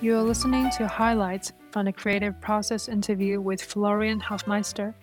You 0.00 0.16
are 0.16 0.22
listening 0.22 0.70
to 0.76 0.86
highlights 0.86 1.52
from 1.70 1.86
the 1.86 1.92
creative 1.92 2.40
process 2.40 2.88
interview 2.88 3.40
with 3.40 3.62
Florian 3.62 4.20
Hoffmeister. 4.20 4.94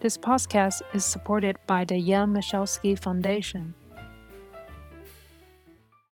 This 0.00 0.16
podcast 0.16 0.82
is 0.94 1.04
supported 1.04 1.56
by 1.66 1.84
the 1.84 2.00
Jan 2.00 2.32
Michalski 2.32 2.98
Foundation. 2.98 3.74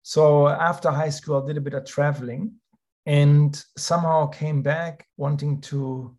So 0.01 0.49
after 0.49 0.91
high 0.91 1.09
school, 1.09 1.41
I 1.41 1.47
did 1.47 1.57
a 1.57 1.61
bit 1.61 1.73
of 1.73 1.85
traveling 1.85 2.51
and 3.05 3.63
somehow 3.77 4.27
came 4.27 4.61
back 4.61 5.07
wanting 5.17 5.61
to 5.61 6.15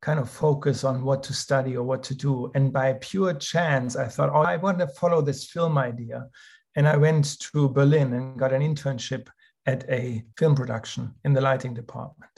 kind 0.00 0.20
of 0.20 0.28
focus 0.30 0.84
on 0.84 1.02
what 1.02 1.22
to 1.24 1.32
study 1.32 1.76
or 1.76 1.82
what 1.82 2.02
to 2.04 2.14
do. 2.14 2.52
And 2.54 2.72
by 2.72 2.92
pure 3.00 3.34
chance, 3.34 3.96
I 3.96 4.06
thought, 4.06 4.30
oh, 4.32 4.42
I 4.42 4.56
want 4.56 4.78
to 4.78 4.86
follow 4.86 5.22
this 5.22 5.46
film 5.46 5.78
idea. 5.78 6.28
And 6.76 6.88
I 6.88 6.96
went 6.96 7.38
to 7.52 7.68
Berlin 7.68 8.12
and 8.12 8.38
got 8.38 8.52
an 8.52 8.62
internship 8.62 9.28
at 9.66 9.88
a 9.88 10.24
film 10.36 10.54
production 10.54 11.14
in 11.24 11.32
the 11.32 11.40
lighting 11.40 11.74
department. 11.74 12.30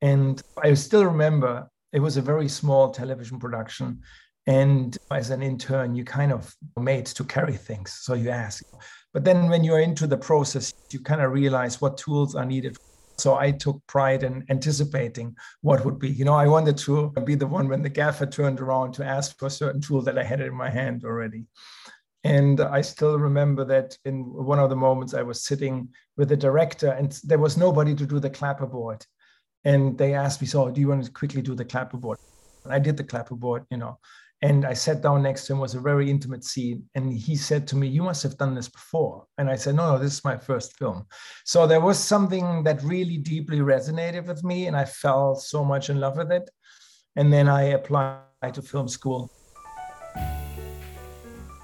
And 0.00 0.42
I 0.62 0.74
still 0.74 1.04
remember 1.04 1.68
it 1.92 2.00
was 2.00 2.16
a 2.16 2.22
very 2.22 2.48
small 2.48 2.90
television 2.90 3.38
production. 3.38 4.00
And 4.46 4.96
as 5.10 5.30
an 5.30 5.42
intern, 5.42 5.94
you 5.94 6.04
kind 6.04 6.32
of 6.32 6.54
made 6.78 7.06
to 7.06 7.24
carry 7.24 7.56
things. 7.56 7.92
So 8.02 8.14
you 8.14 8.30
ask. 8.30 8.64
But 9.12 9.24
then 9.24 9.48
when 9.48 9.62
you're 9.62 9.80
into 9.80 10.06
the 10.06 10.16
process, 10.16 10.74
you 10.90 11.00
kind 11.00 11.20
of 11.20 11.32
realize 11.32 11.80
what 11.80 11.98
tools 11.98 12.34
are 12.34 12.44
needed 12.44 12.76
so 13.22 13.36
I 13.36 13.52
took 13.52 13.80
pride 13.86 14.22
in 14.22 14.44
anticipating 14.48 15.36
what 15.60 15.84
would 15.84 15.98
be. 15.98 16.10
You 16.10 16.24
know, 16.24 16.34
I 16.34 16.48
wanted 16.48 16.76
to 16.78 17.12
be 17.24 17.34
the 17.34 17.46
one 17.46 17.68
when 17.68 17.82
the 17.82 17.88
gaffer 17.88 18.26
turned 18.26 18.60
around 18.60 18.94
to 18.94 19.04
ask 19.04 19.38
for 19.38 19.46
a 19.46 19.50
certain 19.50 19.80
tool 19.80 20.02
that 20.02 20.18
I 20.18 20.24
had 20.24 20.40
in 20.40 20.54
my 20.54 20.70
hand 20.70 21.04
already. 21.04 21.44
And 22.24 22.60
I 22.60 22.82
still 22.82 23.18
remember 23.18 23.64
that 23.64 23.96
in 24.04 24.22
one 24.32 24.60
of 24.60 24.70
the 24.70 24.76
moments 24.76 25.12
I 25.12 25.22
was 25.22 25.44
sitting 25.44 25.88
with 26.16 26.28
the 26.28 26.36
director 26.36 26.90
and 26.90 27.18
there 27.24 27.38
was 27.38 27.56
nobody 27.56 27.94
to 27.96 28.06
do 28.06 28.20
the 28.20 28.30
clapperboard. 28.30 29.04
And 29.64 29.98
they 29.98 30.14
asked 30.14 30.40
me, 30.40 30.46
So, 30.46 30.70
do 30.70 30.80
you 30.80 30.88
want 30.88 31.04
to 31.04 31.10
quickly 31.10 31.42
do 31.42 31.54
the 31.54 31.64
clapperboard? 31.64 32.16
And 32.64 32.72
I 32.72 32.78
did 32.78 32.96
the 32.96 33.04
clapperboard, 33.04 33.64
you 33.70 33.76
know. 33.76 33.98
And 34.44 34.64
I 34.64 34.72
sat 34.72 35.02
down 35.02 35.22
next 35.22 35.46
to 35.46 35.52
him, 35.52 35.60
was 35.60 35.76
a 35.76 35.80
very 35.80 36.10
intimate 36.10 36.42
scene. 36.42 36.84
And 36.96 37.12
he 37.12 37.36
said 37.36 37.66
to 37.68 37.76
me, 37.76 37.86
You 37.86 38.02
must 38.02 38.24
have 38.24 38.36
done 38.36 38.54
this 38.54 38.68
before. 38.68 39.24
And 39.38 39.48
I 39.48 39.54
said, 39.54 39.76
No, 39.76 39.92
no, 39.92 39.98
this 39.98 40.14
is 40.14 40.24
my 40.24 40.36
first 40.36 40.76
film. 40.76 41.06
So 41.44 41.66
there 41.66 41.80
was 41.80 41.98
something 41.98 42.64
that 42.64 42.82
really 42.82 43.18
deeply 43.18 43.58
resonated 43.58 44.26
with 44.26 44.42
me. 44.42 44.66
And 44.66 44.76
I 44.76 44.84
fell 44.84 45.36
so 45.36 45.64
much 45.64 45.90
in 45.90 46.00
love 46.00 46.16
with 46.16 46.32
it. 46.32 46.50
And 47.14 47.32
then 47.32 47.48
I 47.48 47.62
applied 47.62 48.54
to 48.54 48.62
film 48.62 48.88
school. 48.88 49.30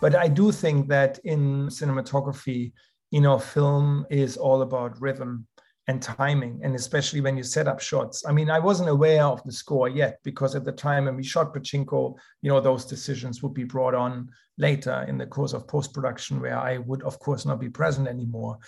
But 0.00 0.14
I 0.14 0.28
do 0.28 0.52
think 0.52 0.88
that 0.88 1.18
in 1.24 1.66
cinematography, 1.66 2.72
you 3.10 3.20
know, 3.20 3.38
film 3.38 4.06
is 4.10 4.36
all 4.36 4.62
about 4.62 5.00
rhythm 5.00 5.46
and 5.88 6.02
timing, 6.02 6.60
and 6.62 6.74
especially 6.76 7.20
when 7.20 7.36
you 7.36 7.42
set 7.42 7.66
up 7.66 7.80
shots. 7.80 8.24
I 8.26 8.32
mean, 8.32 8.50
I 8.50 8.58
wasn't 8.58 8.90
aware 8.90 9.24
of 9.24 9.42
the 9.44 9.52
score 9.52 9.88
yet 9.88 10.18
because 10.22 10.54
at 10.54 10.64
the 10.64 10.72
time 10.72 11.06
when 11.06 11.16
we 11.16 11.24
shot 11.24 11.54
Pachinko, 11.54 12.14
you 12.42 12.50
know, 12.50 12.60
those 12.60 12.84
decisions 12.84 13.42
would 13.42 13.54
be 13.54 13.64
brought 13.64 13.94
on 13.94 14.28
later 14.58 15.06
in 15.08 15.16
the 15.16 15.26
course 15.26 15.54
of 15.54 15.66
post 15.66 15.94
production, 15.94 16.40
where 16.40 16.58
I 16.58 16.78
would, 16.78 17.02
of 17.02 17.18
course, 17.18 17.46
not 17.46 17.58
be 17.58 17.70
present 17.70 18.06
anymore. 18.06 18.58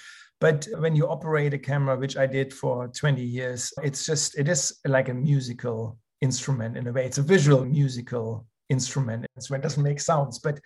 But 0.41 0.67
when 0.78 0.97
you 0.97 1.06
operate 1.06 1.53
a 1.53 1.58
camera, 1.58 1.97
which 1.98 2.17
I 2.17 2.27
did 2.27 2.55
for 2.55 2.89
20 2.89 3.23
years, 3.23 3.73
it's 3.83 4.06
just, 4.06 4.39
it 4.39 4.48
is 4.48 4.81
like 4.86 5.11
a 5.11 5.14
musical 5.14 5.98
instrument 6.23 6.78
in 6.78 6.86
a 6.86 6.92
way. 6.92 7.05
It's 7.05 7.19
a 7.19 7.23
visual 7.23 7.67
musical 7.67 8.47
instrument. 8.70 9.27
So 9.41 9.55
it 9.55 9.62
doesn't 9.62 9.83
make 9.83 10.01
sounds, 10.01 10.39
but 10.39 10.58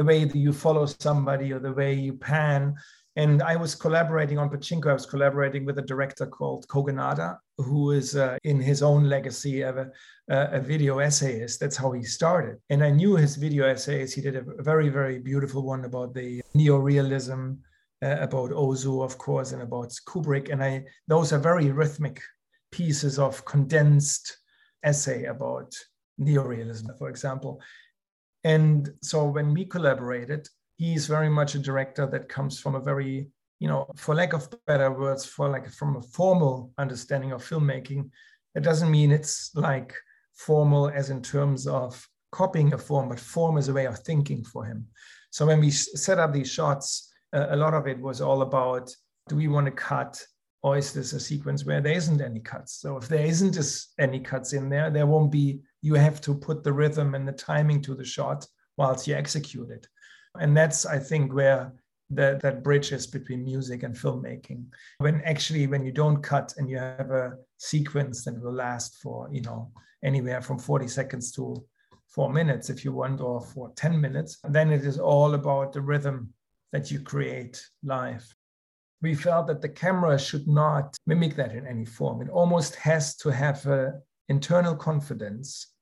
the 0.00 0.04
way 0.04 0.24
that 0.24 0.34
you 0.34 0.50
follow 0.50 0.86
somebody 0.86 1.52
or 1.52 1.58
the 1.58 1.74
way 1.74 1.92
you 1.92 2.14
pan 2.14 2.74
and 3.16 3.42
I 3.42 3.54
was 3.56 3.74
collaborating 3.74 4.38
on 4.38 4.48
Pachinko. 4.48 4.86
I 4.88 4.94
was 4.94 5.04
collaborating 5.04 5.66
with 5.66 5.76
a 5.78 5.82
director 5.82 6.26
called 6.26 6.66
Kogonada, 6.68 7.36
who 7.58 7.90
is 7.90 8.16
uh, 8.16 8.38
in 8.44 8.58
his 8.60 8.82
own 8.82 9.10
legacy 9.10 9.60
of 9.60 9.76
a, 9.76 9.90
a, 10.28 10.58
video 10.60 11.00
essayist. 11.00 11.60
That's 11.60 11.76
how 11.76 11.92
he 11.92 12.02
started. 12.02 12.56
And 12.70 12.82
I 12.82 12.90
knew 12.90 13.16
his 13.16 13.36
video 13.36 13.66
essays. 13.66 14.14
He 14.14 14.22
did 14.22 14.36
a 14.36 14.44
very, 14.62 14.88
very 14.88 15.18
beautiful 15.18 15.62
one 15.66 15.84
about 15.84 16.14
the 16.14 16.40
neorealism, 16.56 17.58
uh, 18.00 18.16
about 18.20 18.52
Ozu, 18.52 19.04
of 19.04 19.18
course, 19.18 19.52
and 19.52 19.60
about 19.60 19.90
Kubrick. 20.08 20.50
And 20.50 20.62
I 20.62 20.84
those 21.08 21.34
are 21.34 21.38
very 21.38 21.70
rhythmic 21.72 22.22
pieces 22.70 23.18
of 23.18 23.44
condensed 23.44 24.38
essay 24.82 25.24
about 25.24 25.74
neorealism, 26.18 26.96
for 26.96 27.10
example. 27.10 27.60
And 28.44 28.90
so 29.02 29.24
when 29.24 29.52
we 29.52 29.64
collaborated, 29.64 30.48
he's 30.76 31.06
very 31.06 31.28
much 31.28 31.54
a 31.54 31.58
director 31.58 32.06
that 32.06 32.28
comes 32.28 32.58
from 32.58 32.74
a 32.74 32.80
very 32.80 33.28
you 33.58 33.68
know 33.68 33.86
for 33.96 34.14
lack 34.14 34.32
of 34.32 34.48
better 34.66 34.90
words 34.90 35.24
for 35.26 35.48
like 35.48 35.70
from 35.70 35.96
a 35.96 36.02
formal 36.02 36.72
understanding 36.78 37.32
of 37.32 37.46
filmmaking 37.46 38.10
it 38.54 38.62
doesn't 38.62 38.90
mean 38.90 39.12
it's 39.12 39.54
like 39.54 39.94
formal 40.34 40.88
as 40.88 41.10
in 41.10 41.22
terms 41.22 41.66
of 41.66 42.08
copying 42.32 42.72
a 42.72 42.78
form 42.78 43.08
but 43.08 43.20
form 43.20 43.58
is 43.58 43.68
a 43.68 43.72
way 43.72 43.86
of 43.86 43.98
thinking 43.98 44.42
for 44.42 44.64
him. 44.64 44.86
So 45.30 45.46
when 45.46 45.60
we 45.60 45.70
set 45.70 46.18
up 46.18 46.32
these 46.32 46.50
shots 46.50 47.12
a 47.32 47.56
lot 47.56 47.74
of 47.74 47.86
it 47.86 48.00
was 48.00 48.20
all 48.20 48.42
about 48.42 48.90
do 49.28 49.36
we 49.36 49.48
want 49.48 49.66
to 49.66 49.72
cut 49.72 50.20
or 50.62 50.76
is 50.76 50.92
this 50.92 51.12
a 51.12 51.20
sequence 51.20 51.64
where 51.64 51.80
there 51.80 51.92
isn't 51.92 52.20
any 52.20 52.40
cuts? 52.40 52.80
So 52.80 52.96
if 52.96 53.06
there 53.08 53.24
isn't 53.24 53.58
any 53.98 54.20
cuts 54.20 54.52
in 54.52 54.68
there 54.70 54.90
there 54.90 55.06
won't 55.06 55.30
be 55.30 55.60
you 55.82 55.94
have 55.94 56.20
to 56.20 56.34
put 56.34 56.62
the 56.64 56.72
rhythm 56.72 57.14
and 57.14 57.26
the 57.26 57.32
timing 57.32 57.80
to 57.82 57.94
the 57.94 58.04
shot 58.04 58.46
whilst 58.76 59.06
you 59.06 59.14
execute 59.14 59.70
it 59.70 59.86
and 60.38 60.56
that's, 60.56 60.86
I 60.86 60.98
think, 60.98 61.32
where 61.32 61.72
the, 62.10 62.38
that 62.42 62.62
bridge 62.62 62.92
is 62.92 63.06
between 63.06 63.44
music 63.44 63.82
and 63.82 63.94
filmmaking. 63.94 64.66
When 64.98 65.22
actually, 65.22 65.66
when 65.66 65.84
you 65.84 65.92
don't 65.92 66.22
cut 66.22 66.54
and 66.56 66.68
you 66.68 66.78
have 66.78 67.10
a 67.10 67.34
sequence 67.58 68.24
that 68.24 68.40
will 68.40 68.52
last 68.52 69.00
for, 69.02 69.28
you 69.32 69.42
know, 69.42 69.72
anywhere 70.04 70.40
from 70.40 70.58
40 70.58 70.88
seconds 70.88 71.32
to 71.32 71.64
four 72.08 72.32
minutes, 72.32 72.70
if 72.70 72.84
you 72.84 72.92
want, 72.92 73.20
or 73.20 73.40
for 73.40 73.72
10 73.76 74.00
minutes, 74.00 74.38
then 74.48 74.70
it 74.70 74.84
is 74.84 74.98
all 74.98 75.34
about 75.34 75.72
the 75.72 75.80
rhythm 75.80 76.32
that 76.72 76.90
you 76.90 77.00
create 77.00 77.64
live. 77.82 78.34
We 79.02 79.14
felt 79.14 79.46
that 79.46 79.62
the 79.62 79.68
camera 79.68 80.18
should 80.18 80.46
not 80.46 80.96
mimic 81.06 81.34
that 81.36 81.54
in 81.54 81.66
any 81.66 81.86
form. 81.86 82.20
It 82.20 82.28
almost 82.28 82.74
has 82.76 83.16
to 83.16 83.30
have 83.30 83.66
an 83.66 84.00
internal 84.30 84.74
confidence 84.76 85.74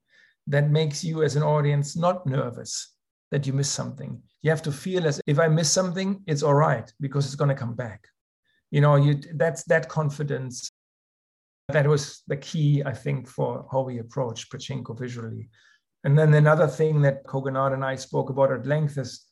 that 0.47 0.69
makes 0.69 1.03
you, 1.03 1.23
as 1.23 1.35
an 1.35 1.43
audience, 1.43 1.95
not 1.95 2.25
nervous 2.25 2.95
that 3.31 3.45
you 3.45 3.53
miss 3.53 3.69
something. 3.69 4.21
You 4.41 4.49
have 4.49 4.63
to 4.63 4.71
feel 4.71 5.05
as 5.07 5.21
if 5.27 5.39
I 5.39 5.47
miss 5.47 5.71
something, 5.71 6.21
it's 6.25 6.43
all 6.43 6.55
right 6.55 6.91
because 6.99 7.25
it's 7.25 7.35
going 7.35 7.55
to 7.55 7.63
come 7.63 7.75
back. 7.75 8.07
You 8.71 8.81
know, 8.81 8.95
you 8.95 9.21
that's 9.35 9.63
that 9.65 9.87
confidence. 9.87 10.69
That 11.69 11.87
was 11.87 12.23
the 12.27 12.37
key, 12.37 12.81
I 12.83 12.93
think, 12.93 13.27
for 13.27 13.67
how 13.71 13.81
we 13.81 13.99
approach 13.99 14.49
Pachinko 14.49 14.97
visually. 14.97 15.49
And 16.03 16.17
then 16.17 16.33
another 16.33 16.67
thing 16.67 17.01
that 17.01 17.23
Kogonada 17.25 17.75
and 17.75 17.85
I 17.85 17.95
spoke 17.95 18.31
about 18.31 18.51
at 18.51 18.65
length 18.65 18.97
is 18.97 19.25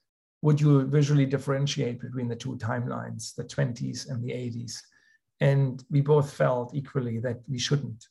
would 0.44 0.62
you 0.62 0.86
visually 0.86 1.26
differentiate 1.26 2.00
between 2.00 2.28
the 2.28 2.36
two 2.36 2.56
timelines, 2.58 3.34
the 3.34 3.44
20s 3.44 4.10
and 4.10 4.24
the 4.24 4.30
80s? 4.30 4.74
And 5.40 5.84
we 5.90 6.02
both 6.02 6.32
felt 6.32 6.76
equally 6.76 7.18
that 7.20 7.40
we 7.48 7.58
shouldn't. 7.58 8.06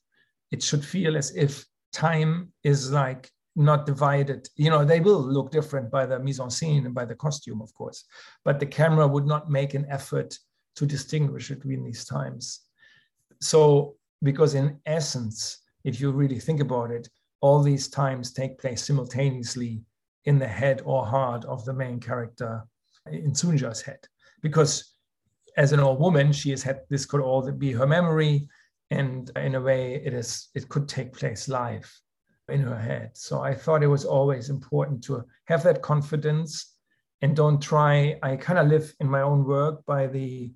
It 0.51 0.63
should 0.63 0.85
feel 0.85 1.17
as 1.17 1.35
if 1.35 1.65
time 1.93 2.53
is 2.63 2.93
like 2.93 3.31
not 3.57 3.87
divided. 3.87 4.49
You 4.57 4.71
know, 4.71 4.85
they 4.85 5.01
will 5.01 5.21
look 5.21 5.51
different 5.51 5.91
by 5.91 6.07
the 6.07 6.19
mise 6.19 6.41
en 6.41 6.51
scene 6.51 6.85
and 6.85 6.95
by 6.95 7.07
the 7.07 7.15
costume, 7.15 7.63
of 7.63 7.73
course, 7.75 8.05
but 8.45 8.61
the 8.61 8.67
camera 8.67 9.07
would 9.07 9.27
not 9.27 9.51
make 9.51 9.75
an 9.75 9.87
effort 9.89 10.39
to 10.77 10.87
distinguish 10.87 11.49
between 11.49 11.83
these 11.83 12.05
times. 12.05 12.61
So, 13.41 13.97
because 14.23 14.55
in 14.55 14.79
essence, 14.87 15.59
if 15.85 16.01
you 16.01 16.11
really 16.11 16.39
think 16.39 16.61
about 16.61 16.91
it, 16.91 17.09
all 17.41 17.63
these 17.63 17.89
times 17.89 18.33
take 18.33 18.59
place 18.59 18.85
simultaneously 18.85 19.83
in 20.25 20.39
the 20.39 20.49
head 20.49 20.83
or 20.85 21.07
heart 21.07 21.45
of 21.45 21.65
the 21.65 21.73
main 21.73 22.01
character 22.01 22.65
in 23.11 23.33
Sunja's 23.33 23.81
head. 23.81 24.01
Because 24.43 24.97
as 25.57 25.73
an 25.73 25.81
old 25.81 26.01
woman, 26.01 26.33
she 26.33 26.51
has 26.51 26.63
had 26.63 26.81
this 26.91 27.07
could 27.07 27.21
all 27.21 27.51
be 27.53 27.73
her 27.73 27.87
memory, 27.87 28.49
and 28.91 29.31
in 29.37 29.55
a 29.55 29.61
way, 29.61 29.97
it 30.05 30.15
is 30.15 30.49
it 30.55 30.69
could 30.69 30.89
take 30.89 31.13
place 31.13 31.49
live 31.49 31.91
in 32.49 32.63
her 32.63 32.79
head. 32.79 33.11
So 33.15 33.41
I 33.41 33.55
thought 33.55 33.83
it 33.83 33.89
was 33.89 34.05
always 34.05 34.51
important 34.51 35.03
to 35.05 35.25
have 35.47 35.63
that 35.65 35.83
confidence 35.83 36.75
and 37.23 37.35
don't 37.35 37.61
try. 37.61 38.19
I 38.23 38.37
kind 38.37 38.59
of 38.59 38.69
live 38.69 38.95
in 39.01 39.09
my 39.09 39.23
own 39.23 39.45
work 39.45 39.85
by 39.87 40.07
the, 40.07 40.53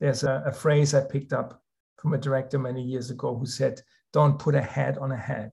there's 0.00 0.24
a, 0.24 0.42
a, 0.46 0.52
phrase 0.52 0.94
I 0.94 1.00
picked 1.00 1.32
up 1.32 1.62
from 1.96 2.12
a 2.12 2.18
director 2.18 2.58
many 2.58 2.82
years 2.82 3.10
ago 3.10 3.36
who 3.36 3.46
said, 3.46 3.80
don't 4.12 4.38
put 4.38 4.54
a 4.54 4.60
head 4.60 4.98
on 4.98 5.12
a 5.12 5.16
head. 5.16 5.52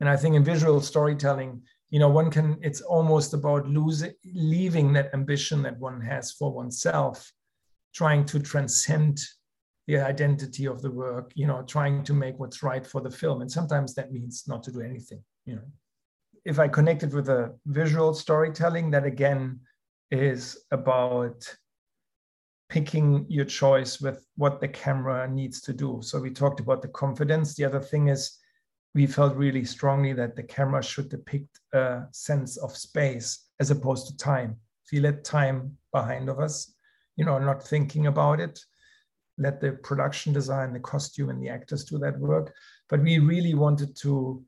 And 0.00 0.08
I 0.08 0.16
think 0.16 0.36
in 0.36 0.44
visual 0.44 0.80
storytelling, 0.80 1.62
you 1.90 1.98
know, 1.98 2.08
one 2.08 2.30
can, 2.30 2.58
it's 2.62 2.82
almost 2.82 3.34
about 3.34 3.66
losing, 3.66 4.12
leaving 4.24 4.92
that 4.92 5.12
ambition 5.12 5.62
that 5.62 5.78
one 5.78 6.00
has 6.02 6.30
for 6.32 6.52
oneself, 6.52 7.32
trying 7.94 8.24
to 8.26 8.38
transcend 8.38 9.18
the 9.88 9.98
identity 9.98 10.66
of 10.66 10.82
the 10.82 10.90
work, 10.90 11.32
you 11.34 11.46
know, 11.46 11.62
trying 11.62 12.04
to 12.04 12.12
make 12.12 12.38
what's 12.38 12.62
right 12.62 12.86
for 12.86 13.00
the 13.00 13.10
film. 13.10 13.40
And 13.40 13.50
sometimes 13.50 13.94
that 13.94 14.12
means 14.12 14.44
not 14.46 14.62
to 14.64 14.70
do 14.70 14.82
anything, 14.82 15.24
you 15.46 15.56
know. 15.56 15.62
If 16.44 16.58
I 16.58 16.68
connect 16.68 17.02
it 17.02 17.12
with 17.12 17.30
a 17.30 17.54
visual 17.66 18.12
storytelling, 18.14 18.90
that 18.90 19.04
again 19.04 19.60
is 20.10 20.64
about 20.70 21.42
picking 22.68 23.24
your 23.28 23.46
choice 23.46 23.98
with 23.98 24.26
what 24.36 24.60
the 24.60 24.68
camera 24.68 25.26
needs 25.26 25.62
to 25.62 25.72
do. 25.72 26.00
So 26.02 26.20
we 26.20 26.30
talked 26.30 26.60
about 26.60 26.82
the 26.82 26.88
confidence. 26.88 27.54
The 27.54 27.64
other 27.64 27.80
thing 27.80 28.08
is 28.08 28.38
we 28.94 29.06
felt 29.06 29.34
really 29.36 29.64
strongly 29.64 30.12
that 30.12 30.36
the 30.36 30.42
camera 30.42 30.82
should 30.82 31.08
depict 31.08 31.60
a 31.72 32.02
sense 32.12 32.58
of 32.58 32.76
space 32.76 33.46
as 33.58 33.70
opposed 33.70 34.06
to 34.08 34.16
time. 34.18 34.56
You 34.92 35.00
let 35.00 35.24
time 35.24 35.76
behind 35.92 36.28
of 36.28 36.40
us, 36.40 36.74
you 37.16 37.24
know, 37.24 37.38
not 37.38 37.62
thinking 37.62 38.06
about 38.06 38.40
it, 38.40 38.58
let 39.38 39.60
the 39.60 39.72
production 39.72 40.32
design, 40.32 40.72
the 40.72 40.80
costume, 40.80 41.30
and 41.30 41.42
the 41.42 41.48
actors 41.48 41.84
do 41.84 41.98
that 41.98 42.18
work. 42.18 42.54
But 42.88 43.02
we 43.02 43.18
really 43.18 43.54
wanted 43.54 43.96
to 43.98 44.42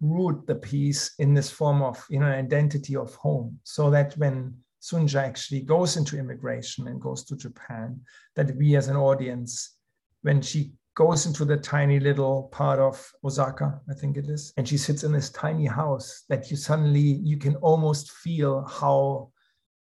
root 0.00 0.46
the 0.46 0.54
piece 0.54 1.14
in 1.18 1.34
this 1.34 1.50
form 1.50 1.82
of 1.82 2.02
you 2.08 2.20
know 2.20 2.26
identity 2.26 2.96
of 2.96 3.14
home, 3.16 3.58
so 3.64 3.90
that 3.90 4.14
when 4.14 4.54
Sunja 4.80 5.22
actually 5.22 5.60
goes 5.60 5.96
into 5.96 6.18
immigration 6.18 6.88
and 6.88 7.00
goes 7.00 7.24
to 7.24 7.36
Japan, 7.36 8.00
that 8.34 8.56
we 8.56 8.76
as 8.76 8.88
an 8.88 8.96
audience, 8.96 9.76
when 10.22 10.40
she 10.40 10.72
goes 10.94 11.26
into 11.26 11.44
the 11.44 11.56
tiny 11.56 12.00
little 12.00 12.44
part 12.44 12.78
of 12.78 13.12
Osaka, 13.24 13.80
I 13.88 13.94
think 13.94 14.16
it 14.16 14.26
is, 14.28 14.52
and 14.56 14.66
she 14.66 14.76
sits 14.76 15.04
in 15.04 15.12
this 15.12 15.30
tiny 15.30 15.66
house, 15.66 16.24
that 16.28 16.50
you 16.50 16.56
suddenly 16.56 17.20
you 17.22 17.36
can 17.36 17.56
almost 17.56 18.10
feel 18.10 18.64
how 18.64 19.30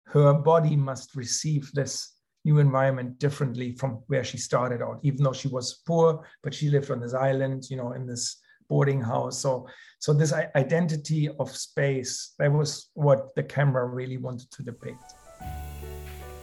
her 0.04 0.32
body 0.32 0.76
must 0.76 1.14
receive 1.14 1.70
this 1.72 2.17
new 2.44 2.58
environment 2.58 3.18
differently 3.18 3.72
from 3.72 4.02
where 4.06 4.24
she 4.24 4.38
started 4.38 4.82
out, 4.82 5.00
even 5.02 5.22
though 5.22 5.32
she 5.32 5.48
was 5.48 5.82
poor, 5.86 6.26
but 6.42 6.54
she 6.54 6.70
lived 6.70 6.90
on 6.90 7.00
this 7.00 7.14
island, 7.14 7.64
you 7.70 7.76
know, 7.76 7.92
in 7.92 8.06
this 8.06 8.40
boarding 8.68 9.00
house. 9.00 9.40
So, 9.40 9.66
so 9.98 10.12
this 10.12 10.32
identity 10.32 11.28
of 11.40 11.54
space, 11.54 12.34
that 12.38 12.52
was 12.52 12.90
what 12.94 13.34
the 13.34 13.42
camera 13.42 13.86
really 13.86 14.18
wanted 14.18 14.50
to 14.52 14.62
depict. 14.62 15.14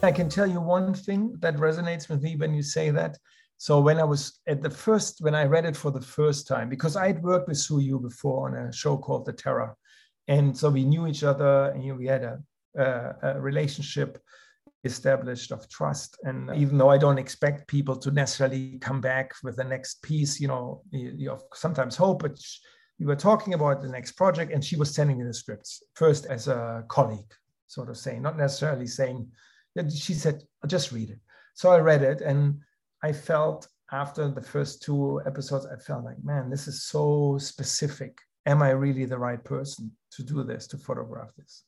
I 0.03 0.11
can 0.11 0.29
tell 0.29 0.47
you 0.47 0.61
one 0.61 0.93
thing 0.93 1.35
that 1.39 1.55
resonates 1.55 2.09
with 2.09 2.21
me 2.21 2.35
when 2.35 2.53
you 2.53 2.61
say 2.61 2.91
that. 2.91 3.17
So 3.57 3.79
when 3.79 3.99
I 3.99 4.03
was 4.03 4.39
at 4.47 4.61
the 4.61 4.69
first, 4.69 5.21
when 5.21 5.33
I 5.33 5.45
read 5.45 5.65
it 5.65 5.77
for 5.77 5.89
the 5.89 6.01
first 6.01 6.47
time, 6.47 6.69
because 6.69 6.95
I 6.95 7.07
had 7.07 7.23
worked 7.23 7.47
with 7.47 7.57
Soo 7.57 7.79
Hugh 7.79 7.99
before 7.99 8.49
on 8.49 8.67
a 8.67 8.73
show 8.73 8.97
called 8.97 9.25
The 9.25 9.33
Terror, 9.33 9.75
and 10.27 10.55
so 10.55 10.69
we 10.69 10.83
knew 10.83 11.07
each 11.07 11.23
other, 11.23 11.71
and 11.71 11.97
we 11.97 12.05
had 12.07 12.23
a, 12.23 12.39
a, 12.77 13.15
a 13.23 13.41
relationship 13.41 14.21
established 14.85 15.51
of 15.51 15.67
trust. 15.69 16.17
And 16.23 16.49
uh, 16.49 16.53
even 16.53 16.77
though 16.77 16.89
I 16.89 16.97
don't 16.97 17.17
expect 17.17 17.67
people 17.67 17.95
to 17.97 18.11
necessarily 18.11 18.77
come 18.79 19.01
back 19.01 19.33
with 19.43 19.55
the 19.57 19.63
next 19.63 20.01
piece, 20.01 20.39
you 20.39 20.47
know, 20.47 20.81
you, 20.91 21.13
you 21.17 21.37
sometimes 21.53 21.95
hope, 21.95 22.21
but 22.21 22.37
we 22.99 23.05
were 23.05 23.15
talking 23.15 23.53
about 23.53 23.81
the 23.81 23.89
next 23.89 24.13
project, 24.13 24.53
and 24.53 24.63
she 24.63 24.77
was 24.77 24.93
sending 24.93 25.17
me 25.17 25.25
the 25.25 25.33
scripts 25.33 25.83
first 25.95 26.25
as 26.27 26.47
a 26.47 26.83
colleague, 26.87 27.33
sort 27.67 27.89
of 27.89 27.97
saying, 27.97 28.21
not 28.21 28.37
necessarily 28.37 28.87
saying. 28.87 29.27
She 29.93 30.13
said, 30.13 30.41
"Just 30.67 30.93
read 30.93 31.09
it." 31.09 31.19
So 31.55 31.71
I 31.71 31.79
read 31.79 32.01
it, 32.01 32.21
and 32.21 32.61
I 33.03 33.11
felt 33.11 33.67
after 33.91 34.29
the 34.29 34.41
first 34.41 34.81
two 34.81 35.21
episodes, 35.25 35.65
I 35.65 35.75
felt 35.75 36.05
like, 36.05 36.23
man, 36.23 36.49
this 36.49 36.67
is 36.67 36.85
so 36.85 37.37
specific. 37.37 38.17
Am 38.45 38.61
I 38.61 38.69
really 38.69 39.05
the 39.05 39.17
right 39.17 39.43
person 39.43 39.91
to 40.11 40.23
do 40.23 40.43
this, 40.43 40.67
to 40.67 40.77
photograph 40.77 41.31
this? 41.37 41.63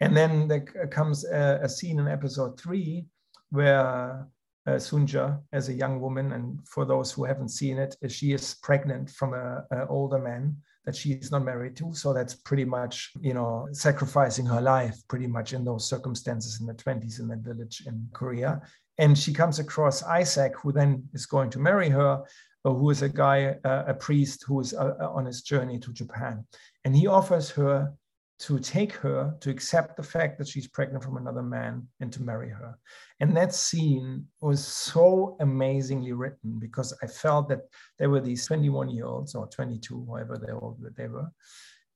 And 0.00 0.16
then 0.16 0.48
there 0.48 0.60
comes 0.90 1.24
a, 1.24 1.60
a 1.62 1.68
scene 1.68 1.98
in 1.98 2.08
episode 2.08 2.58
three 2.58 3.06
where 3.50 4.26
uh, 4.66 4.72
Sunja, 4.72 5.40
as 5.52 5.68
a 5.68 5.74
young 5.74 6.00
woman, 6.00 6.32
and 6.32 6.58
for 6.66 6.84
those 6.84 7.12
who 7.12 7.24
haven't 7.24 7.48
seen 7.50 7.78
it, 7.78 7.96
she 8.08 8.32
is 8.32 8.56
pregnant 8.62 9.10
from 9.10 9.34
a, 9.34 9.64
a 9.72 9.86
older 9.88 10.18
man 10.18 10.56
that 10.84 10.96
she's 10.96 11.30
not 11.30 11.44
married 11.44 11.76
to. 11.76 11.92
So 11.94 12.12
that's 12.12 12.34
pretty 12.34 12.64
much, 12.64 13.12
you 13.20 13.34
know, 13.34 13.68
sacrificing 13.72 14.46
her 14.46 14.60
life 14.60 14.96
pretty 15.08 15.26
much 15.26 15.52
in 15.52 15.64
those 15.64 15.88
circumstances 15.88 16.60
in 16.60 16.66
the 16.66 16.74
20s 16.74 17.20
in 17.20 17.28
that 17.28 17.40
village 17.40 17.82
in 17.86 18.08
Korea. 18.12 18.60
And 18.98 19.18
she 19.18 19.32
comes 19.32 19.58
across 19.58 20.02
Isaac, 20.02 20.52
who 20.62 20.72
then 20.72 21.08
is 21.12 21.26
going 21.26 21.50
to 21.50 21.58
marry 21.58 21.88
her, 21.90 22.22
uh, 22.64 22.70
who 22.72 22.90
is 22.90 23.02
a 23.02 23.08
guy, 23.08 23.56
uh, 23.64 23.84
a 23.86 23.94
priest 23.94 24.44
who 24.46 24.60
is 24.60 24.74
uh, 24.74 24.94
on 25.00 25.26
his 25.26 25.42
journey 25.42 25.78
to 25.78 25.92
Japan. 25.92 26.44
And 26.84 26.96
he 26.96 27.06
offers 27.06 27.50
her 27.50 27.92
to 28.40 28.58
take 28.58 28.94
her 28.94 29.36
to 29.40 29.50
accept 29.50 29.98
the 29.98 30.02
fact 30.02 30.38
that 30.38 30.48
she's 30.48 30.66
pregnant 30.66 31.04
from 31.04 31.18
another 31.18 31.42
man 31.42 31.86
and 32.00 32.10
to 32.10 32.22
marry 32.22 32.48
her. 32.48 32.74
And 33.20 33.36
that 33.36 33.54
scene 33.54 34.26
was 34.40 34.66
so 34.66 35.36
amazingly 35.40 36.12
written 36.12 36.58
because 36.58 36.96
I 37.02 37.06
felt 37.06 37.50
that 37.50 37.60
there 37.98 38.08
were 38.08 38.20
these 38.20 38.46
21 38.46 38.88
year 38.88 39.04
olds 39.04 39.34
or 39.34 39.46
22, 39.46 40.06
however 40.08 40.38
they, 40.38 41.02
they 41.02 41.08
were, 41.08 41.30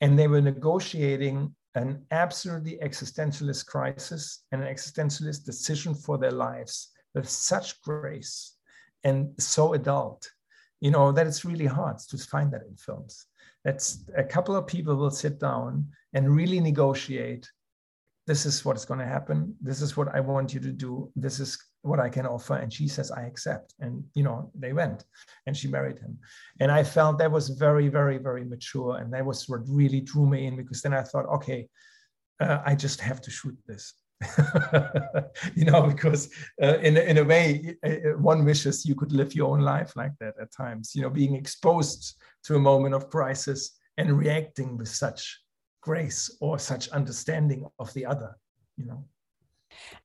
and 0.02 0.18
they 0.18 0.28
were 0.28 0.42
negotiating 0.42 1.54
an 1.76 2.04
absolutely 2.10 2.78
existentialist 2.82 3.64
crisis 3.64 4.44
and 4.52 4.62
an 4.62 4.72
existentialist 4.72 5.46
decision 5.46 5.94
for 5.94 6.18
their 6.18 6.30
lives 6.30 6.90
with 7.14 7.26
such 7.26 7.80
grace 7.80 8.56
and 9.02 9.30
so 9.38 9.72
adult, 9.72 10.28
you 10.80 10.90
know, 10.90 11.10
that 11.10 11.26
it's 11.26 11.44
really 11.44 11.66
hard 11.66 11.98
to 11.98 12.18
find 12.18 12.52
that 12.52 12.66
in 12.68 12.76
films. 12.76 13.26
That's 13.64 14.04
a 14.14 14.22
couple 14.22 14.54
of 14.54 14.66
people 14.66 14.94
will 14.94 15.10
sit 15.10 15.40
down 15.40 15.86
and 16.14 16.34
really 16.34 16.60
negotiate. 16.60 17.50
This 18.26 18.46
is 18.46 18.64
what's 18.64 18.86
going 18.86 19.00
to 19.00 19.06
happen. 19.06 19.54
This 19.60 19.82
is 19.82 19.96
what 19.96 20.14
I 20.14 20.20
want 20.20 20.54
you 20.54 20.60
to 20.60 20.72
do. 20.72 21.10
This 21.14 21.40
is 21.40 21.58
what 21.82 22.00
I 22.00 22.08
can 22.08 22.26
offer. 22.26 22.54
And 22.54 22.72
she 22.72 22.88
says, 22.88 23.10
I 23.10 23.24
accept. 23.24 23.74
And, 23.80 24.02
you 24.14 24.22
know, 24.22 24.50
they 24.54 24.72
went 24.72 25.04
and 25.46 25.54
she 25.54 25.68
married 25.68 25.98
him. 25.98 26.18
And 26.60 26.72
I 26.72 26.82
felt 26.82 27.18
that 27.18 27.30
was 27.30 27.50
very, 27.50 27.88
very, 27.88 28.16
very 28.16 28.44
mature. 28.44 28.96
And 28.96 29.12
that 29.12 29.26
was 29.26 29.46
what 29.48 29.60
really 29.68 30.00
drew 30.00 30.26
me 30.26 30.46
in 30.46 30.56
because 30.56 30.80
then 30.80 30.94
I 30.94 31.02
thought, 31.02 31.26
okay, 31.26 31.68
uh, 32.40 32.60
I 32.64 32.74
just 32.74 33.00
have 33.00 33.20
to 33.22 33.30
shoot 33.30 33.56
this. 33.66 33.92
you 35.54 35.66
know, 35.66 35.82
because 35.82 36.30
uh, 36.62 36.78
in, 36.78 36.96
in 36.96 37.18
a 37.18 37.24
way, 37.24 37.76
one 38.16 38.44
wishes 38.46 38.86
you 38.86 38.94
could 38.94 39.12
live 39.12 39.34
your 39.34 39.50
own 39.50 39.60
life 39.60 39.94
like 39.96 40.12
that 40.20 40.34
at 40.40 40.52
times, 40.52 40.92
you 40.94 41.02
know, 41.02 41.10
being 41.10 41.34
exposed 41.34 42.16
to 42.44 42.56
a 42.56 42.58
moment 42.58 42.94
of 42.94 43.10
crisis 43.10 43.78
and 43.98 44.18
reacting 44.18 44.78
with 44.78 44.88
such 44.88 45.43
grace 45.84 46.34
or 46.40 46.58
such 46.58 46.88
understanding 46.88 47.66
of 47.78 47.92
the 47.94 48.06
other, 48.06 48.36
you 48.76 48.86
know. 48.86 49.04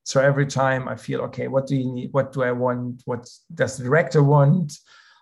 So 0.04 0.20
every 0.20 0.46
time 0.46 0.88
I 0.88 0.96
feel, 0.96 1.20
okay, 1.22 1.48
what 1.48 1.66
do 1.66 1.76
you 1.76 1.90
need? 1.92 2.12
What 2.12 2.32
do 2.32 2.42
I 2.42 2.52
want? 2.52 3.02
What 3.06 3.28
does 3.54 3.76
the 3.76 3.84
director 3.84 4.22
want? 4.22 4.72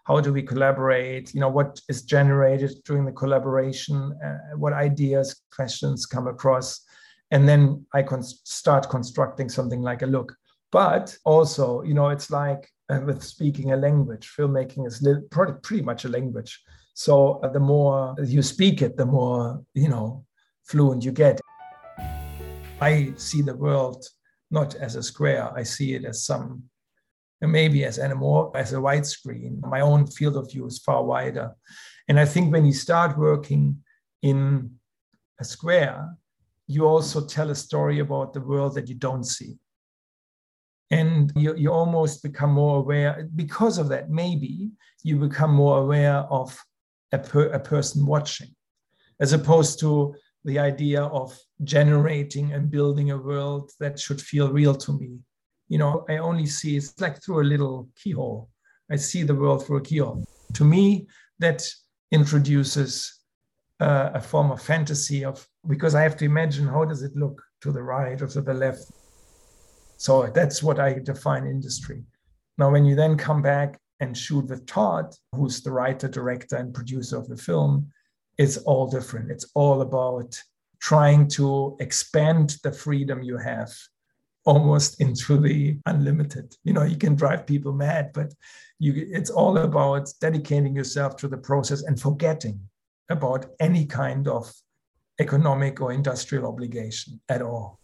How 0.05 0.21
do 0.21 0.33
we 0.33 0.43
collaborate? 0.43 1.35
You 1.35 1.41
know, 1.41 1.51
what 1.51 1.81
is 1.89 2.03
generated 2.03 2.73
during 2.85 3.05
the 3.05 3.13
collaboration? 3.13 4.19
Uh, 4.25 4.57
what 4.57 4.73
ideas, 4.73 5.43
questions 5.55 6.07
come 6.07 6.27
across? 6.27 6.81
And 7.31 7.47
then 7.47 7.85
I 7.93 8.03
can 8.03 8.23
start 8.23 8.89
constructing 8.89 9.51
something 9.51 9.83
like 9.83 10.03
a 10.03 10.07
look. 10.07 10.35
But 10.73 11.17
also, 11.25 11.83
you 11.83 11.95
know, 11.95 12.09
it's 12.09 12.31
like 12.31 12.69
uh, 12.89 13.01
with 13.05 13.23
speaking 13.23 13.73
a 13.73 13.77
language, 13.77 14.33
filmmaking 14.35 14.87
is 14.87 15.03
li- 15.03 15.27
pretty 15.31 15.83
much 15.83 16.05
a 16.07 16.09
language. 16.09 16.59
So 16.95 17.41
uh, 17.45 17.49
the 17.49 17.61
more 17.61 18.17
you 18.25 18.43
speak 18.43 18.81
it, 18.83 18.97
the 18.97 19.07
more, 19.07 19.63
you 19.75 19.89
know, 19.89 20.25
fluent 20.69 21.05
you 21.05 21.13
get. 21.13 21.41
I 22.81 23.13
see 23.17 23.43
the 23.43 23.57
world 23.57 24.05
not 24.51 24.75
as 24.77 24.97
a 24.97 25.03
square, 25.03 25.51
I 25.55 25.63
see 25.63 25.95
it 25.95 26.05
as 26.05 26.25
some, 26.25 26.63
maybe 27.41 27.85
as 27.85 27.99
an 27.99 28.17
more 28.17 28.57
as 28.57 28.73
a 28.73 28.81
wide 28.81 29.07
screen. 29.07 29.61
My 29.67 29.81
own 29.81 30.07
field 30.07 30.37
of 30.37 30.51
view 30.51 30.67
is 30.67 30.79
far 30.79 31.05
wider. 31.05 31.53
And 32.09 32.19
I 32.19 32.25
think 32.25 32.53
when 32.53 32.65
you 32.65 32.73
start 32.73 33.19
working 33.19 33.83
in 34.23 34.71
a 35.39 35.45
square, 35.45 36.17
you 36.67 36.87
also 36.87 37.27
tell 37.27 37.51
a 37.51 37.55
story 37.55 37.99
about 37.99 38.33
the 38.33 38.41
world 38.41 38.75
that 38.75 38.89
you 38.89 38.95
don't 38.95 39.25
see. 39.25 39.59
And 40.91 41.31
you, 41.37 41.55
you 41.57 41.71
almost 41.71 42.23
become 42.23 42.53
more 42.53 42.79
aware, 42.79 43.29
because 43.35 43.77
of 43.77 43.89
that, 43.91 44.09
maybe 44.09 44.71
you 45.03 45.17
become 45.17 45.53
more 45.53 45.79
aware 45.79 46.21
of 46.31 46.59
a, 47.13 47.19
per, 47.19 47.49
a 47.49 47.61
person 47.61 48.07
watching, 48.07 48.49
as 49.21 49.35
opposed 49.35 49.81
to 49.81 50.15
the 50.45 50.59
idea 50.59 51.03
of 51.03 51.37
generating 51.65 52.53
and 52.53 52.71
building 52.71 53.11
a 53.11 53.19
world 53.19 53.71
that 53.81 53.99
should 53.99 54.21
feel 54.21 54.53
real 54.53 54.75
to 54.75 54.99
me. 54.99 55.19
You 55.69 55.79
know, 55.79 56.05
I 56.09 56.19
only 56.19 56.47
see 56.47 56.77
it's 56.77 56.99
like 57.01 57.23
through 57.23 57.43
a 57.43 57.51
little 57.53 57.89
keyhole. 57.97 58.49
I 58.91 58.97
see 58.97 59.23
the 59.23 59.35
world 59.35 59.67
through 59.67 59.79
a 59.79 59.83
keyhole. 59.83 60.25
To 60.55 60.65
me, 60.65 61.09
that 61.39 61.67
introduces 62.11 63.19
uh, 63.81 64.11
a 64.15 64.21
form 64.21 64.51
of 64.51 64.63
fantasy 64.63 65.25
of 65.25 65.47
because 65.69 65.95
I 65.95 66.03
have 66.03 66.17
to 66.19 66.25
imagine 66.25 66.67
how 66.67 66.85
does 66.85 67.03
it 67.03 67.15
look 67.15 67.43
to 67.61 67.71
the 67.71 67.83
right 67.83 68.21
or 68.21 68.27
to 68.29 68.41
the 68.41 68.55
left. 68.55 68.85
So 69.97 70.27
that's 70.29 70.63
what 70.63 70.81
I 70.81 70.95
define 70.95 71.47
industry. 71.47 72.03
Now, 72.57 72.71
when 72.71 72.85
you 72.85 72.95
then 72.95 73.17
come 73.17 73.43
back 73.43 73.79
and 74.01 74.17
shoot 74.17 74.47
with 74.47 74.67
Todd, 74.67 75.13
who's 75.35 75.61
the 75.61 75.73
writer, 75.73 76.09
director, 76.09 76.57
and 76.57 76.73
producer 76.73 77.17
of 77.17 77.29
the 77.29 77.37
film, 77.37 77.91
it's 78.39 78.57
all 78.59 78.87
different. 78.87 79.31
It's 79.31 79.51
all 79.55 79.83
about 79.83 80.41
trying 80.81 81.29
to 81.29 81.77
expand 81.81 82.57
the 82.63 82.73
freedom 82.73 83.23
you 83.23 83.37
have 83.37 83.73
almost 84.45 85.01
into 85.01 85.37
the 85.37 85.79
unlimited. 85.87 86.55
You 86.65 86.73
know, 86.73 86.85
you 86.85 86.97
can 86.97 87.17
drive 87.17 87.47
people 87.47 87.73
mad, 87.73 88.13
but 88.15 88.33
you, 88.79 89.09
it's 89.11 89.29
all 89.29 89.59
about 89.59 90.09
dedicating 90.21 90.75
yourself 90.75 91.17
to 91.17 91.29
the 91.29 91.37
process 91.37 91.83
and 91.83 92.01
forgetting 92.01 92.61
about 93.11 93.47
any 93.59 93.85
kind 93.85 94.29
of 94.29 94.51
economic 95.21 95.81
or 95.81 95.93
industrial 95.93 96.47
obligation 96.47 97.21
at 97.29 97.43
all. 97.43 97.81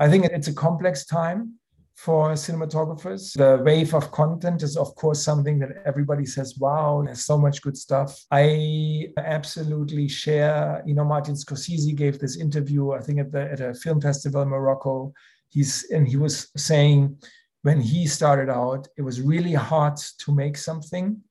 I 0.00 0.10
think 0.10 0.24
it's 0.24 0.48
a 0.48 0.54
complex 0.54 1.06
time 1.06 1.54
for 1.94 2.32
cinematographers. 2.32 3.32
The 3.34 3.62
wave 3.62 3.94
of 3.94 4.10
content 4.10 4.62
is, 4.62 4.76
of 4.76 4.94
course, 4.96 5.22
something 5.22 5.58
that 5.60 5.82
everybody 5.86 6.26
says, 6.26 6.58
wow, 6.58 7.02
there's 7.04 7.24
so 7.24 7.38
much 7.38 7.62
good 7.62 7.76
stuff. 7.76 8.24
I 8.30 9.08
absolutely 9.16 10.08
share, 10.08 10.82
you 10.84 10.94
know, 10.94 11.04
Martin 11.04 11.34
Scorsese 11.34 11.94
gave 11.94 12.18
this 12.18 12.36
interview, 12.36 12.92
I 12.92 13.00
think 13.00 13.20
at, 13.20 13.32
the, 13.32 13.50
at 13.52 13.60
a 13.60 13.74
film 13.74 14.00
festival 14.00 14.42
in 14.42 14.48
Morocco. 14.48 15.12
He's, 15.48 15.90
and 15.90 16.06
he 16.06 16.16
was 16.16 16.48
saying 16.56 17.16
when 17.62 17.80
he 17.80 18.06
started 18.06 18.50
out, 18.50 18.88
it 18.96 19.02
was 19.02 19.20
really 19.20 19.54
hard 19.54 19.96
to 20.18 20.34
make 20.34 20.58
something, 20.58 21.22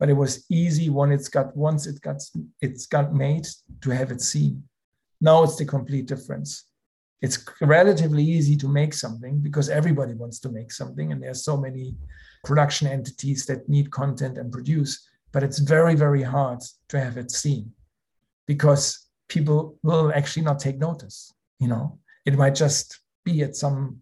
but 0.00 0.08
it 0.08 0.14
was 0.14 0.46
easy 0.50 0.88
when 0.88 1.12
it's 1.12 1.28
got, 1.28 1.54
once 1.54 1.86
it 1.86 2.00
got, 2.00 2.16
it's 2.62 2.86
got 2.86 3.14
made 3.14 3.46
to 3.82 3.90
have 3.90 4.10
it 4.10 4.22
seen. 4.22 4.64
Now 5.20 5.42
it's 5.42 5.56
the 5.56 5.66
complete 5.66 6.06
difference 6.06 6.64
it's 7.20 7.44
relatively 7.60 8.22
easy 8.22 8.56
to 8.56 8.68
make 8.68 8.94
something 8.94 9.38
because 9.40 9.68
everybody 9.68 10.14
wants 10.14 10.38
to 10.40 10.48
make 10.48 10.70
something 10.70 11.12
and 11.12 11.22
there's 11.22 11.44
so 11.44 11.56
many 11.56 11.94
production 12.44 12.86
entities 12.86 13.46
that 13.46 13.68
need 13.68 13.90
content 13.90 14.38
and 14.38 14.52
produce 14.52 15.08
but 15.32 15.42
it's 15.42 15.58
very 15.58 15.94
very 15.94 16.22
hard 16.22 16.60
to 16.88 16.98
have 17.00 17.16
it 17.16 17.30
seen 17.30 17.70
because 18.46 19.08
people 19.28 19.76
will 19.82 20.12
actually 20.14 20.42
not 20.44 20.58
take 20.58 20.78
notice 20.78 21.32
you 21.58 21.68
know? 21.68 21.98
It 22.24 22.36
might 22.36 22.54
just 22.54 23.00
be 23.24 23.42
at 23.42 23.56
some 23.56 24.00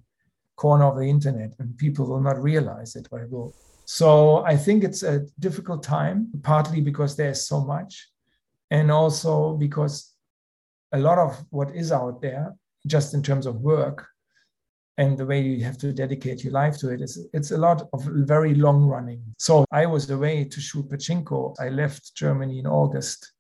corner 0.57 0.85
of 0.85 0.97
the 0.97 1.09
internet 1.09 1.55
and 1.59 1.77
people 1.77 2.07
will 2.07 2.21
not 2.21 2.43
realize 2.43 2.97
it 2.97 3.09
but 3.11 3.21
it 3.21 3.31
will. 3.31 3.55
So 3.85 4.45
i 4.45 4.57
think 4.57 4.83
it's 4.83 5.03
a 5.03 5.27
difficult 5.39 5.83
time 5.83 6.29
partly 6.43 6.81
because 6.81 7.15
there's 7.15 7.47
so 7.47 7.61
much 7.61 8.09
and 8.71 8.91
also 8.91 9.57
because 9.57 10.13
a 10.93 10.99
lot 10.99 11.19
of 11.19 11.45
what 11.51 11.75
is 11.75 11.93
out 11.93 12.21
there 12.21 12.55
just 12.87 13.15
in 13.15 13.23
terms 13.23 13.47
of 13.47 13.61
work 13.61 14.07
and 14.99 15.19
the 15.19 15.27
way 15.27 15.41
you 15.41 15.63
have 15.63 15.77
to 15.79 15.93
dedicate 15.93 16.43
your 16.43 16.53
life 16.53 16.79
to 16.79 16.91
it 16.91 17.01
it's, 17.01 17.19
it's 17.33 17.51
a 17.51 17.59
lot 17.59 17.87
of 17.93 18.03
very 18.05 18.55
long 18.55 18.85
running. 18.85 19.23
So 19.39 19.65
i 19.71 19.87
was 19.87 20.11
away 20.11 20.45
to 20.45 20.61
shoot 20.61 20.89
pachinko 20.89 21.55
i 21.61 21.69
left 21.69 22.15
germany 22.15 22.59
in 22.59 22.67
august 22.67 23.33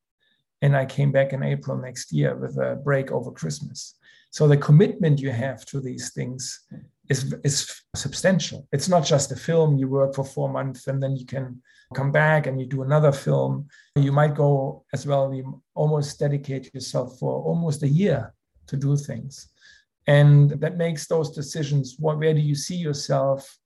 and 0.62 0.76
i 0.76 0.84
came 0.84 1.12
back 1.12 1.32
in 1.32 1.42
april 1.42 1.76
next 1.76 2.12
year 2.12 2.36
with 2.36 2.56
a 2.58 2.76
break 2.76 3.10
over 3.10 3.30
christmas. 3.30 3.94
So 4.30 4.46
the 4.46 4.56
commitment 4.56 5.20
you 5.20 5.30
have 5.30 5.64
to 5.66 5.80
these 5.80 6.12
things 6.12 6.60
is, 7.08 7.34
is 7.42 7.82
substantial. 7.94 8.68
It's 8.72 8.88
not 8.88 9.04
just 9.04 9.32
a 9.32 9.36
film. 9.36 9.78
You 9.78 9.88
work 9.88 10.14
for 10.14 10.24
four 10.24 10.50
months 10.50 10.88
and 10.88 11.02
then 11.02 11.16
you 11.16 11.24
can 11.24 11.62
come 11.94 12.12
back 12.12 12.46
and 12.46 12.60
you 12.60 12.66
do 12.66 12.82
another 12.82 13.12
film. 13.12 13.68
You 13.94 14.12
might 14.12 14.34
go 14.34 14.84
as 14.92 15.06
well. 15.06 15.32
You 15.32 15.62
almost 15.74 16.18
dedicate 16.18 16.74
yourself 16.74 17.18
for 17.18 17.32
almost 17.44 17.82
a 17.82 17.88
year 17.88 18.34
to 18.66 18.76
do 18.76 18.96
things 18.96 19.48
and 20.06 20.50
that 20.50 20.76
makes 20.76 21.06
those 21.06 21.34
decisions 21.34 21.96
what 21.98 22.18
where 22.18 22.34
do 22.34 22.40
you 22.40 22.54
see 22.54 22.76
yourself 22.76 23.58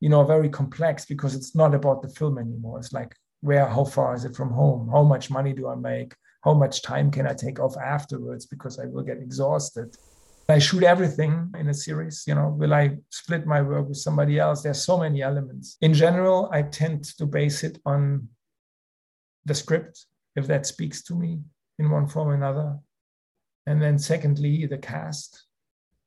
you 0.00 0.08
know 0.08 0.24
very 0.24 0.48
complex 0.48 1.04
because 1.04 1.34
it's 1.34 1.54
not 1.54 1.74
about 1.74 2.02
the 2.02 2.08
film 2.08 2.38
anymore 2.38 2.78
it's 2.78 2.92
like 2.92 3.14
where 3.40 3.66
how 3.66 3.84
far 3.84 4.14
is 4.14 4.24
it 4.24 4.36
from 4.36 4.50
home 4.50 4.88
how 4.90 5.02
much 5.02 5.30
money 5.30 5.52
do 5.52 5.68
i 5.68 5.74
make 5.74 6.14
how 6.42 6.54
much 6.54 6.82
time 6.82 7.10
can 7.10 7.26
i 7.26 7.34
take 7.34 7.58
off 7.60 7.76
afterwards 7.76 8.46
because 8.46 8.78
i 8.78 8.86
will 8.86 9.02
get 9.02 9.18
exhausted 9.18 9.96
I 10.50 10.58
shoot 10.58 10.82
everything 10.82 11.52
in 11.58 11.68
a 11.68 11.74
series, 11.74 12.24
you 12.26 12.34
know, 12.34 12.48
will 12.48 12.72
I 12.72 12.96
split 13.10 13.44
my 13.46 13.60
work 13.60 13.86
with 13.88 13.98
somebody 13.98 14.38
else? 14.38 14.62
There's 14.62 14.82
so 14.82 14.96
many 14.96 15.20
elements. 15.20 15.76
In 15.82 15.92
general, 15.92 16.48
I 16.50 16.62
tend 16.62 17.04
to 17.18 17.26
base 17.26 17.64
it 17.64 17.78
on 17.84 18.28
the 19.44 19.52
script, 19.52 20.06
if 20.36 20.46
that 20.46 20.64
speaks 20.64 21.02
to 21.04 21.14
me 21.14 21.40
in 21.78 21.90
one 21.90 22.08
form 22.08 22.28
or 22.28 22.34
another. 22.34 22.78
And 23.68 23.82
then 23.82 23.98
secondly, 23.98 24.64
the 24.64 24.78
cast, 24.78 25.44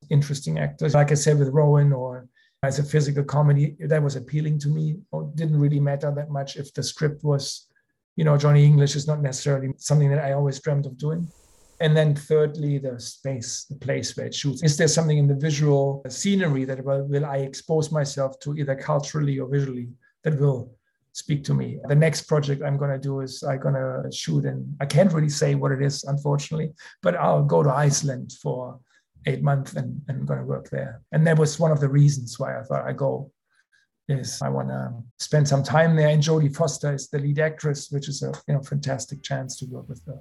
interesting 0.10 0.58
actors. 0.58 0.96
Like 0.96 1.12
I 1.12 1.14
said 1.14 1.38
with 1.38 1.50
Rowan 1.50 1.94
or 1.94 2.28
as 2.64 2.80
a 2.80 2.84
physical 2.84 3.24
comedy, 3.24 3.78
that 3.82 4.02
was 4.02 4.16
appealing 4.16 4.58
to 4.60 4.70
me. 4.70 4.98
It 5.14 5.36
didn't 5.36 5.60
really 5.60 5.80
matter 5.80 6.12
that 6.12 6.32
much 6.32 6.56
if 6.56 6.74
the 6.74 6.82
script 6.82 7.24
was, 7.24 7.68
you 8.16 8.26
know, 8.26 8.36
Johnny 8.36 8.66
English 8.66 8.96
is 8.96 9.06
not 9.06 9.22
necessarily 9.22 9.70
something 9.78 10.10
that 10.10 10.26
I 10.26 10.34
always 10.34 10.60
dreamt 10.60 10.88
of 10.88 10.98
doing. 10.98 11.28
And 11.80 11.96
then 11.96 12.16
thirdly, 12.16 12.80
the 12.80 13.00
space, 13.00 13.66
the 13.66 13.76
place 13.76 14.18
where 14.18 14.26
it 14.26 14.34
shoots. 14.34 14.64
Is 14.64 14.76
there 14.76 14.88
something 14.88 15.20
in 15.20 15.28
the 15.28 15.36
visual 15.36 16.04
scenery 16.10 16.66
that 16.66 16.84
will, 16.84 17.04
will 17.04 17.26
I 17.26 17.38
expose 17.38 17.92
myself 17.92 18.40
to 18.40 18.56
either 18.56 18.76
culturally 18.76 19.38
or 19.38 19.48
visually 19.48 19.90
that 20.24 20.40
will 20.40 20.74
speak 21.14 21.44
to 21.46 21.54
me. 21.54 21.78
The 21.88 21.96
next 21.96 22.24
project 22.24 22.62
I'm 22.64 22.78
going 22.78 22.92
to 22.92 23.00
do 23.00 23.22
is 23.22 23.44
I'm 23.44 23.60
going 23.60 23.76
to 23.76 24.10
shoot, 24.12 24.46
and 24.46 24.76
I 24.80 24.86
can't 24.86 25.12
really 25.12 25.30
say 25.30 25.56
what 25.56 25.72
it 25.72 25.82
is, 25.82 26.04
unfortunately, 26.04 26.72
but 27.02 27.16
I'll 27.16 27.44
go 27.44 27.64
to 27.64 27.70
Iceland 27.70 28.34
for 28.42 28.80
eight 29.28 29.44
months 29.44 29.74
and, 29.74 30.02
and 30.08 30.22
I'm 30.22 30.26
going 30.26 30.40
to 30.40 30.46
work 30.46 30.70
there. 30.70 31.02
And 31.12 31.26
that 31.28 31.38
was 31.38 31.60
one 31.60 31.72
of 31.72 31.80
the 31.80 31.90
reasons 31.90 32.40
why 32.40 32.60
I 32.60 32.64
thought 32.64 32.88
I 32.88 32.94
go. 32.94 33.32
Is 34.10 34.42
I 34.42 34.50
want 34.50 34.68
to 34.70 34.92
spend 35.20 35.48
some 35.48 35.64
time 35.64 35.96
there, 35.96 36.10
and 36.10 36.22
Jodie 36.22 36.54
Foster 36.54 36.94
is 36.94 37.08
the 37.08 37.20
lead 37.20 37.40
actress, 37.40 37.92
which 37.92 38.10
is 38.10 38.24
a 38.24 38.34
you 38.48 38.56
know 38.56 38.62
fantastic 38.62 39.24
chance 39.24 39.58
to 39.60 39.66
work 39.68 39.88
with 39.88 40.02
her. 40.06 40.20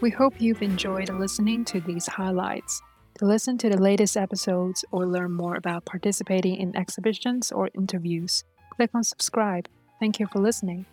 We 0.00 0.10
hope 0.10 0.40
you've 0.40 0.62
enjoyed 0.62 1.08
listening 1.08 1.64
to 1.64 1.80
these 1.80 2.06
highlights. 2.06 2.80
To 3.18 3.26
listen 3.26 3.58
to 3.58 3.68
the 3.68 3.82
latest 3.82 4.16
episodes 4.16 4.84
or 4.92 5.04
learn 5.04 5.32
more 5.32 5.56
about 5.56 5.84
participating 5.84 6.54
in 6.54 6.76
exhibitions 6.76 7.50
or 7.50 7.68
interviews, 7.74 8.44
click 8.70 8.90
on 8.94 9.02
subscribe. 9.02 9.68
Thank 9.98 10.20
you 10.20 10.28
for 10.28 10.38
listening. 10.38 10.86